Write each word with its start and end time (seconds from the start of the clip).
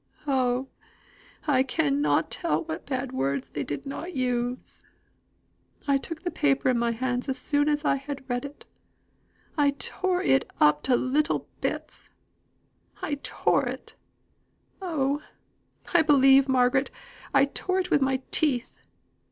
Oh! 0.25 0.67
I 1.45 1.61
cannot 1.61 2.31
tell 2.31 2.63
what 2.63 2.87
bad 2.87 3.11
words 3.11 3.51
they 3.51 3.63
did 3.63 3.85
not 3.85 4.15
use. 4.15 4.83
I 5.87 5.97
took 5.99 6.23
the 6.23 6.31
paper 6.31 6.69
in 6.69 6.79
my 6.79 6.89
hands 6.91 7.29
as 7.29 7.37
soon 7.37 7.69
as 7.69 7.85
I 7.85 7.97
had 7.97 8.27
read 8.27 8.43
it 8.43 8.65
I 9.59 9.75
tore 9.77 10.23
it 10.23 10.49
up 10.59 10.81
to 10.85 10.95
little 10.95 11.47
bits 11.61 12.09
I 13.03 13.19
tore 13.21 13.67
it 13.67 13.93
oh! 14.81 15.21
I 15.93 16.01
believe, 16.01 16.49
Margaret, 16.49 16.89
I 17.31 17.45
tore 17.45 17.79
it 17.79 17.91
with 17.91 18.01
my 18.01 18.23
teeth. 18.31 18.79